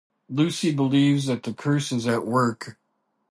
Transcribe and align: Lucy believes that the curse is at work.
Lucy 0.29 0.73
believes 0.73 1.27
that 1.27 1.43
the 1.43 1.53
curse 1.53 1.91
is 1.91 2.07
at 2.07 2.25
work. 2.25 2.75